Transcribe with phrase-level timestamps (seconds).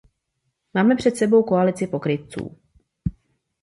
[0.73, 2.57] Máme před sebou koalici pokrytců.